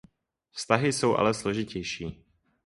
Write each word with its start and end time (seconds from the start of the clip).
Vztahy 0.51 0.93
jsou 0.93 1.15
ale 1.15 1.33
složitější. 1.33 2.23